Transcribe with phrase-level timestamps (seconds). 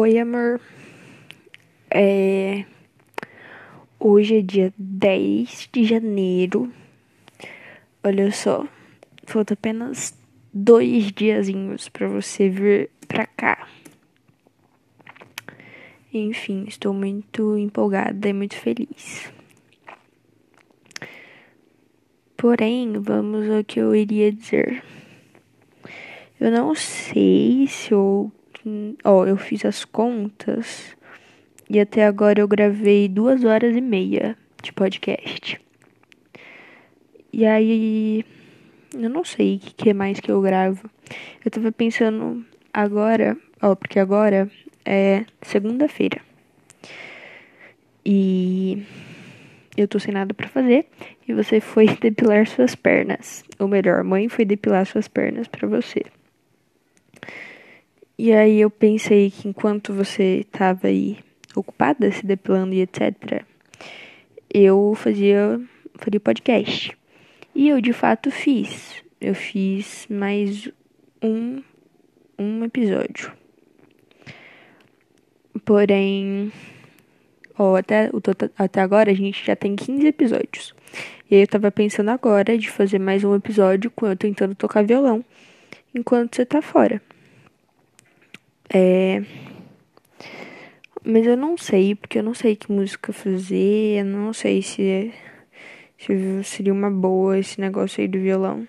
[0.00, 0.60] Oi, amor.
[1.90, 2.64] É...
[3.98, 6.72] Hoje é dia 10 de janeiro.
[8.04, 8.64] Olha só,
[9.26, 10.16] falta apenas
[10.54, 13.66] dois diazinhos para você vir pra cá.
[16.14, 19.32] Enfim, estou muito empolgada e muito feliz.
[22.36, 24.80] Porém, vamos ao que eu iria dizer.
[26.38, 28.30] Eu não sei se eu.
[29.04, 30.96] Ó, eu fiz as contas
[31.68, 35.60] e até agora eu gravei duas horas e meia de podcast.
[37.32, 38.24] E aí.
[38.94, 40.90] Eu não sei o que mais que eu gravo.
[41.44, 44.50] Eu tava pensando agora, ó, porque agora
[44.84, 46.22] é segunda-feira.
[48.04, 48.82] E
[49.76, 50.86] eu tô sem nada para fazer
[51.28, 53.44] e você foi depilar suas pernas.
[53.58, 56.02] Ou melhor, mãe foi depilar suas pernas para você.
[58.20, 61.18] E aí eu pensei que enquanto você tava aí
[61.54, 63.44] ocupada se depilando e etc,
[64.52, 65.60] eu fazia
[65.94, 66.98] faria podcast.
[67.54, 69.04] E eu de fato fiz.
[69.20, 70.68] Eu fiz mais
[71.22, 71.62] um
[72.36, 73.32] um episódio.
[75.64, 76.52] Porém,
[77.56, 78.10] ó, até,
[78.56, 80.74] até agora a gente já tem 15 episódios.
[81.30, 84.82] E aí eu tava pensando agora de fazer mais um episódio com eu tentando tocar
[84.84, 85.24] violão
[85.94, 87.00] enquanto você tá fora.
[88.70, 89.22] É.
[91.04, 95.12] Mas eu não sei, porque eu não sei que música fazer, eu não sei se,
[95.98, 98.66] se seria uma boa esse negócio aí do violão.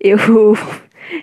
[0.00, 0.16] Eu,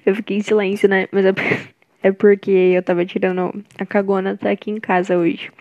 [0.06, 1.08] eu fiquei em silêncio, né?
[1.12, 1.34] Mas é,
[2.04, 3.64] é porque eu tava tirando.
[3.78, 5.52] A cagona tá aqui em casa hoje.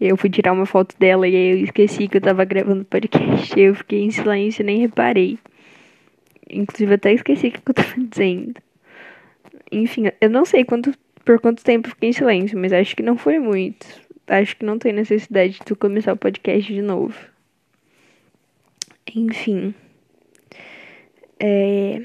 [0.00, 3.58] Eu fui tirar uma foto dela e aí eu esqueci que eu tava gravando podcast.
[3.58, 5.38] Eu fiquei em silêncio e nem reparei.
[6.50, 8.54] Inclusive até esqueci o que eu tava dizendo.
[9.70, 10.92] Enfim, eu não sei quanto,
[11.24, 13.86] por quanto tempo eu fiquei em silêncio, mas acho que não foi muito.
[14.26, 17.14] Acho que não tem necessidade de tu começar o podcast de novo.
[19.14, 19.74] Enfim.
[21.38, 22.00] É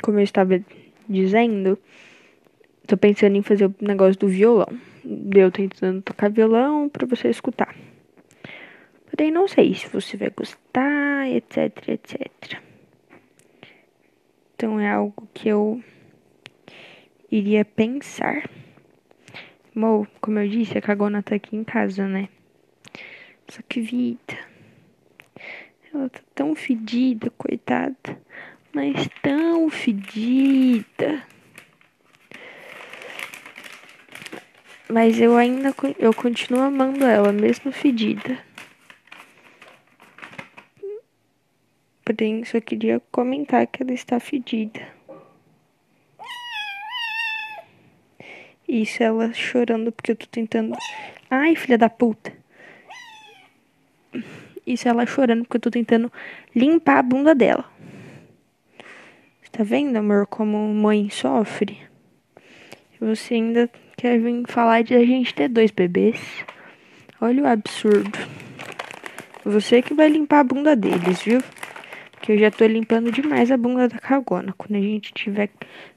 [0.00, 0.60] como eu estava
[1.08, 1.78] dizendo,
[2.86, 4.68] tô pensando em fazer o negócio do violão.
[5.34, 7.74] Eu tentando tocar violão para você escutar.
[9.10, 12.60] Porém, não sei se você vai gostar, etc, etc.
[14.54, 15.82] Então, é algo que eu
[17.30, 18.48] iria pensar.
[19.74, 22.28] Mo, como eu disse, a cagona tá aqui em casa, né?
[23.48, 24.38] Só que vida.
[25.92, 28.20] Ela tá tão fedida, coitada
[28.72, 31.26] mas tão fedida.
[34.88, 38.38] Mas eu ainda eu continuo amando ela, mesmo fedida.
[42.04, 44.80] Porém, só queria comentar que ela está fedida.
[48.68, 50.76] Isso ela chorando porque eu tô tentando.
[51.30, 52.32] Ai, filha da puta.
[54.66, 56.12] Isso ela chorando porque eu tô tentando
[56.54, 57.64] limpar a bunda dela.
[59.52, 61.78] Tá vendo, amor, como mãe sofre?
[63.00, 66.20] Você ainda quer vir falar de a gente ter dois bebês?
[67.20, 68.18] Olha o absurdo.
[69.44, 71.42] Você que vai limpar a bunda deles, viu?
[72.12, 74.54] Porque eu já tô limpando demais a bunda da cagona.
[74.56, 75.50] Quando a gente tiver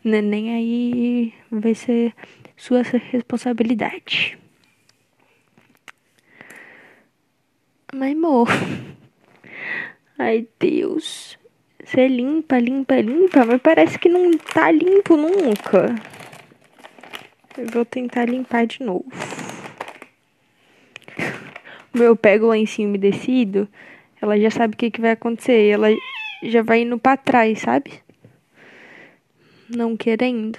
[0.03, 2.13] neném aí, vai ser
[2.57, 4.37] sua responsabilidade.
[7.93, 8.47] Mas, amor.
[10.17, 11.37] Ai, Deus.
[11.93, 15.93] Você limpa, limpa, limpa, mas parece que não tá limpo nunca.
[17.55, 19.05] Eu vou tentar limpar de novo.
[21.93, 23.67] Eu pego lá em cima umedecido,
[24.19, 25.69] ela já sabe o que, que vai acontecer.
[25.69, 25.89] Ela
[26.41, 27.91] já vai indo pra trás, sabe?
[29.69, 30.57] Não querendo.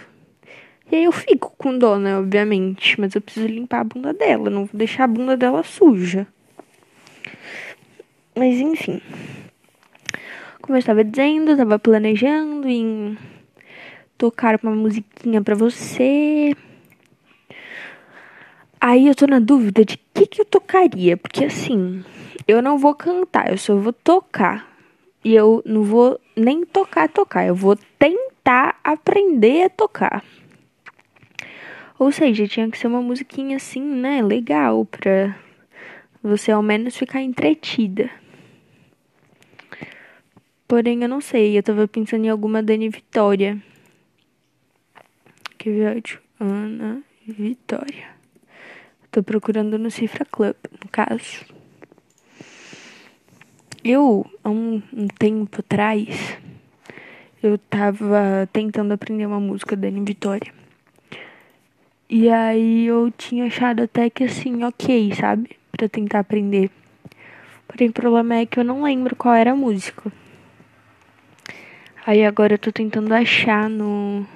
[0.88, 2.16] E aí eu fico com dó, né?
[2.16, 3.00] Obviamente.
[3.00, 4.48] Mas eu preciso limpar a bunda dela.
[4.48, 6.28] Não vou deixar a bunda dela suja.
[8.36, 9.02] Mas enfim
[10.64, 13.18] como eu estava dizendo, eu estava planejando em
[14.16, 16.56] tocar uma musiquinha para você.
[18.80, 22.02] Aí eu tô na dúvida de que que eu tocaria, porque assim,
[22.48, 24.66] eu não vou cantar, eu só vou tocar.
[25.22, 30.24] E eu não vou nem tocar tocar, eu vou tentar aprender a tocar.
[31.98, 35.36] Ou seja, tinha que ser uma musiquinha assim, né, legal pra
[36.22, 38.10] você ao menos ficar entretida.
[40.66, 41.58] Porém, eu não sei.
[41.58, 43.62] Eu tava pensando em alguma Dani Vitória.
[45.58, 48.08] Que deixa, Ana Vitória.
[49.10, 51.44] Tô procurando no Cifra Club, no caso.
[53.82, 56.38] Eu, há um, um tempo atrás,
[57.42, 60.52] eu tava tentando aprender uma música da Ana Vitória.
[62.08, 65.50] E aí eu tinha achado até que assim, ok, sabe?
[65.70, 66.70] Pra tentar aprender.
[67.68, 70.10] Porém, o problema é que eu não lembro qual era a música.
[72.06, 74.26] Aí agora eu tô tentando achar no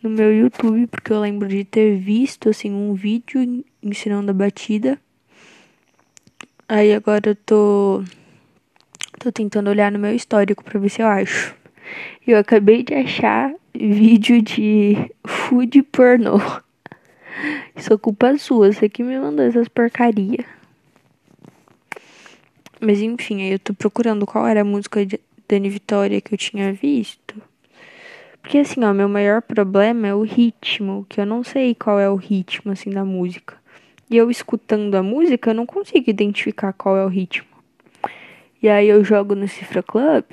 [0.00, 4.96] no meu YouTube, porque eu lembro de ter visto assim um vídeo ensinando a batida.
[6.68, 8.04] Aí agora eu tô
[9.18, 11.56] tô tentando olhar no meu histórico para ver se eu acho.
[12.24, 14.94] Eu acabei de achar vídeo de
[15.26, 16.38] food pornô.
[17.74, 20.44] Isso é culpa sua, você que me mandou essas porcaria.
[22.80, 25.18] Mas enfim, aí eu tô procurando qual era a música de
[25.48, 27.40] Dani Vitória que eu tinha visto.
[28.42, 32.08] Porque assim, ó, meu maior problema é o ritmo, que eu não sei qual é
[32.08, 33.56] o ritmo assim da música.
[34.10, 37.48] E eu escutando a música, eu não consigo identificar qual é o ritmo.
[38.62, 40.24] E aí eu jogo no Cifra Club,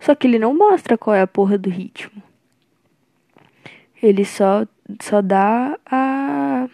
[0.00, 2.22] só que ele não mostra qual é a porra do ritmo.
[4.02, 4.66] Ele só
[5.00, 6.68] só dá a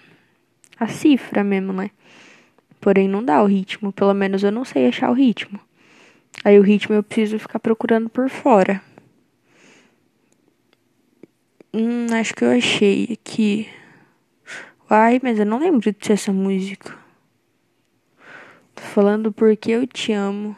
[0.79, 1.91] a cifra mesmo, né?
[2.81, 5.58] Porém não dá o ritmo, pelo menos eu não sei achar o ritmo.
[6.44, 8.82] Aí o ritmo eu preciso ficar procurando por fora.
[11.72, 13.68] Hum, acho que eu achei aqui.
[14.88, 16.96] Ai, mas eu não lembro de essa música.
[18.74, 20.56] Tô falando porque eu te amo.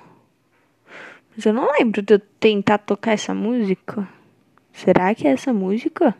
[1.34, 4.08] Mas eu não lembro de eu tentar tocar essa música.
[4.72, 6.14] Será que é essa música?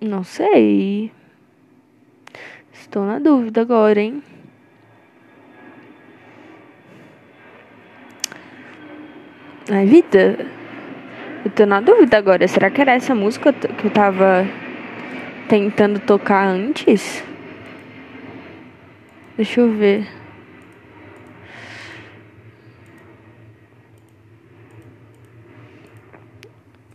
[0.00, 1.12] Não sei.
[2.72, 4.22] Estou na dúvida agora, hein?
[9.70, 10.38] Ai, vida.
[11.44, 12.48] Eu tô na dúvida agora.
[12.48, 14.46] Será que era essa música que eu tava
[15.46, 17.22] tentando tocar antes?
[19.36, 20.08] Deixa eu ver.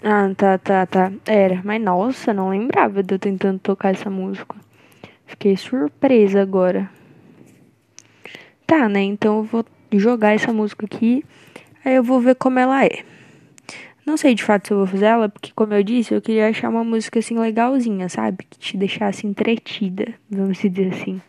[0.01, 1.11] Ah, tá, tá, tá.
[1.27, 1.61] Era.
[1.63, 4.55] Mas nossa, não lembrava de eu tentando tocar essa música.
[5.27, 6.89] Fiquei surpresa agora.
[8.65, 9.03] Tá, né?
[9.03, 11.23] Então eu vou jogar essa música aqui.
[11.83, 13.03] Aí eu vou ver como ela é.
[14.05, 16.49] Não sei de fato se eu vou fazer ela, porque como eu disse, eu queria
[16.49, 18.45] achar uma música assim legalzinha, sabe?
[18.49, 21.21] Que te deixasse entretida, vamos dizer assim.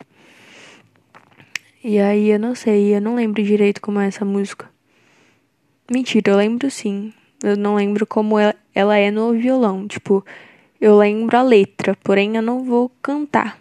[1.83, 4.69] E aí eu não sei, eu não lembro direito como é essa música.
[5.89, 7.13] Mentira, eu lembro sim.
[7.43, 8.37] Eu não lembro como
[8.73, 9.87] ela é no violão.
[9.87, 10.25] Tipo,
[10.81, 13.59] eu lembro a letra, porém eu não vou cantar.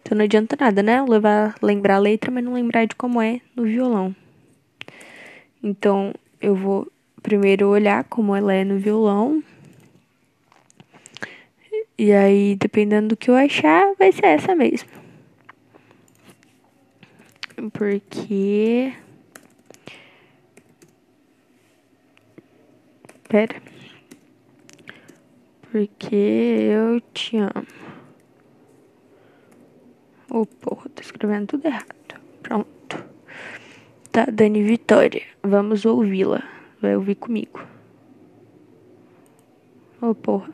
[0.00, 1.02] Então não adianta nada, né?
[1.02, 4.14] Levar, lembrar a letra, mas não lembrar de como é no violão.
[5.66, 6.86] Então eu vou
[7.20, 9.42] primeiro olhar como ela é no violão.
[11.98, 14.88] E aí, dependendo do que eu achar, vai ser essa mesmo.
[17.72, 18.94] Porque.
[23.28, 23.60] Pera.
[25.72, 27.66] Porque eu te amo.
[30.30, 32.20] Ô, oh, porra, tô escrevendo tudo errado.
[32.40, 32.75] Pronto.
[34.16, 35.20] Tá, Dani Vitória.
[35.42, 36.42] Vamos ouvi-la
[36.80, 37.60] vai ouvir comigo.
[40.00, 40.48] Ô oh, porra.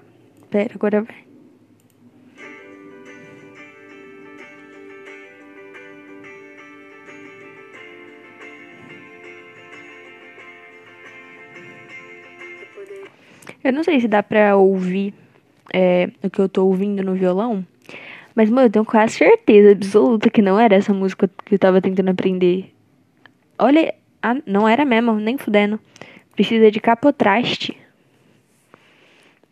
[0.50, 1.14] Pera, agora vai.
[13.62, 15.14] Eu não sei se dá pra ouvir
[15.72, 17.64] é, o que eu tô ouvindo no violão.
[18.34, 21.80] Mas, mano, eu tenho quase certeza absoluta que não era essa música que eu tava
[21.80, 22.72] tentando aprender.
[23.64, 25.78] Olha, ah, não era mesmo, nem fudendo.
[26.34, 27.78] Precisa de capotraste.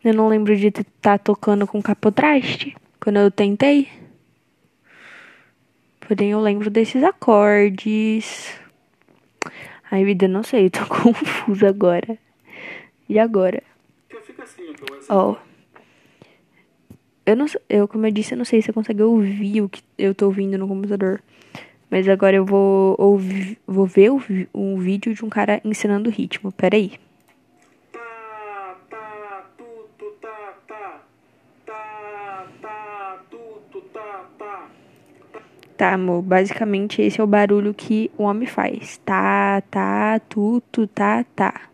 [0.02, 3.88] Eu não lembro de estar tá tocando com capotraste quando eu tentei.
[6.00, 8.52] Porém, eu lembro desses acordes.
[9.88, 12.18] Ai, vida, não sei, tô confusa agora.
[13.08, 13.62] E agora?
[14.42, 14.74] Assim,
[15.08, 15.30] Ó.
[15.30, 15.36] Oh.
[17.24, 19.84] Eu não eu, como eu disse, eu não sei se você consegue ouvir o que
[19.96, 21.22] eu tô ouvindo no computador.
[21.90, 24.10] Mas agora eu vou ouvir, vou ver
[24.54, 26.52] um vídeo de um cara ensinando ritmo.
[26.52, 26.92] Pera aí.
[27.92, 29.46] Tá, tá,
[30.20, 31.02] tá, tá.
[31.66, 33.24] Tá, tá,
[33.92, 34.68] tá, tá.
[35.76, 36.22] Tá, amor.
[36.22, 38.98] Basicamente esse é o barulho que o homem faz.
[38.98, 41.70] Tá, tá, tudo, tá, tá.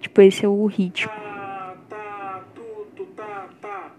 [0.00, 1.10] Tipo, esse é o ritmo.
[1.10, 3.92] Tá, tá, tudo, tá, tá.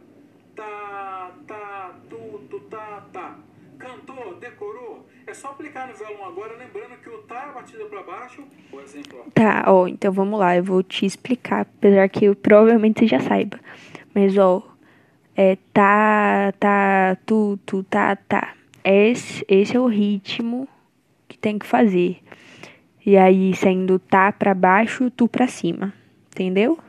[0.56, 3.36] Tá, tá, tudo, tá, tá.
[3.80, 5.06] Cantou, decorou?
[5.14, 8.84] É só aplicar no violão agora, lembrando que o tá é batida para baixo, por
[8.84, 9.24] exemplo.
[9.26, 9.30] Ó.
[9.32, 13.20] Tá, ó, então vamos lá, eu vou te explicar, apesar que eu, provavelmente você já
[13.20, 13.60] saiba.
[14.14, 14.64] Mas, ó,
[15.36, 18.56] é tá, tá, tu, tu, tá, tá.
[18.84, 20.68] Esse, esse é o ritmo
[21.28, 22.20] que tem que fazer.
[23.06, 25.94] E aí, sendo tá pra baixo, tu pra cima.
[26.32, 26.80] Entendeu?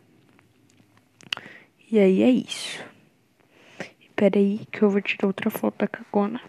[1.91, 2.85] E aí é isso.
[4.01, 6.41] Espera aí que eu vou tirar outra foto da cagona.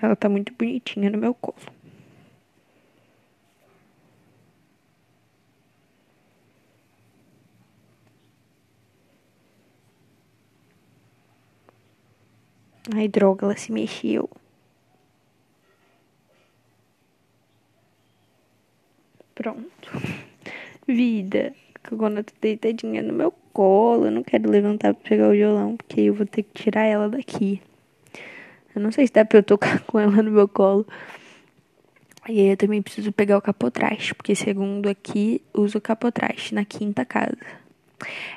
[0.00, 1.56] Ela tá muito bonitinha no meu colo.
[12.94, 14.30] Ai, droga, ela se mexeu.
[19.34, 19.90] Pronto.
[20.86, 21.54] Vida.
[21.88, 25.76] Quando eu tô deitadinha no meu colo, eu não quero levantar pra pegar o violão,
[25.76, 27.60] porque eu vou ter que tirar ela daqui.
[28.76, 30.86] Eu não sei se dá pra eu tocar com ela no meu colo.
[32.28, 37.04] E aí eu também preciso pegar o capotraste, porque segundo aqui, uso capotraste na quinta
[37.04, 37.38] casa.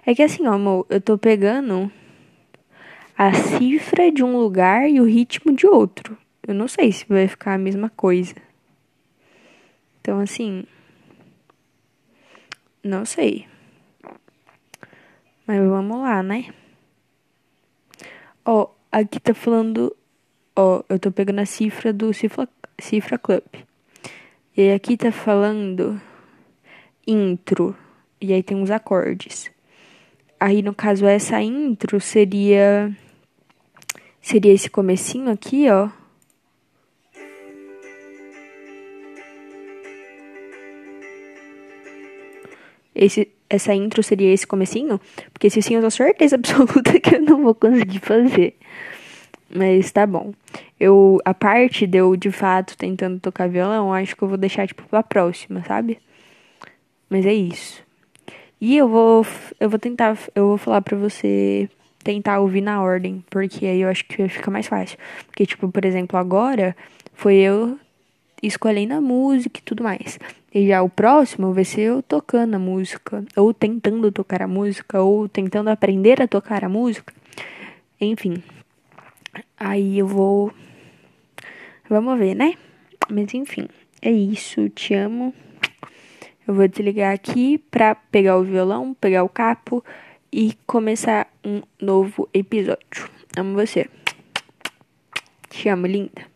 [0.05, 1.91] É que assim, ó, amor, eu tô pegando
[3.17, 6.17] a cifra de um lugar e o ritmo de outro.
[6.47, 8.33] Eu não sei se vai ficar a mesma coisa.
[9.99, 10.63] Então, assim.
[12.81, 13.45] Não sei.
[15.45, 16.53] Mas vamos lá, né?
[18.45, 19.95] Ó, aqui tá falando.
[20.61, 22.45] Ó, eu tô pegando a cifra do Cifra,
[22.77, 23.45] cifra Club.
[24.57, 26.01] E aí aqui tá falando
[27.07, 27.73] intro.
[28.19, 29.49] E aí tem uns acordes.
[30.37, 32.93] Aí no caso essa intro seria
[34.21, 35.87] seria esse comecinho aqui, ó.
[42.93, 44.99] Esse, essa intro seria esse comecinho?
[45.31, 48.57] Porque se sim, eu tenho certeza absoluta que eu não vou conseguir fazer.
[49.49, 50.33] Mas tá bom.
[50.79, 54.67] Eu, a parte de eu, de fato, tentando tocar violão, acho que eu vou deixar,
[54.67, 55.99] tipo, pra próxima, sabe?
[57.09, 57.83] Mas é isso.
[58.61, 59.25] E eu vou,
[59.59, 61.69] eu vou tentar, eu vou falar pra você
[62.03, 64.97] tentar ouvir na ordem, porque aí eu acho que fica mais fácil.
[65.27, 66.75] Porque, tipo, por exemplo, agora
[67.13, 67.77] foi eu
[68.41, 70.19] escolhendo a música e tudo mais.
[70.53, 75.01] E já o próximo vai ser eu tocando a música, ou tentando tocar a música,
[75.01, 77.13] ou tentando aprender a tocar a música.
[77.99, 78.41] Enfim.
[79.57, 80.51] Aí eu vou.
[81.89, 82.53] Vamos ver, né?
[83.09, 83.67] Mas enfim,
[83.99, 84.69] é isso.
[84.69, 85.33] Te amo.
[86.47, 89.83] Eu vou desligar aqui pra pegar o violão, pegar o capo
[90.31, 93.09] e começar um novo episódio.
[93.35, 93.89] Amo você.
[95.49, 96.28] Te amo, linda.